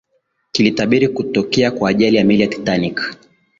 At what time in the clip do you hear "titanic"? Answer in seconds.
2.47-3.15